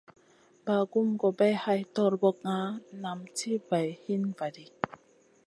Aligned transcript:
Bagumna 0.65 1.17
gobay 1.21 1.53
hay 1.63 1.81
torbokna 1.95 2.55
nam 3.01 3.19
ti 3.35 3.49
bay 3.67 3.87
hin 4.03 4.23
va 4.37 4.47
ɗi. 4.55 4.65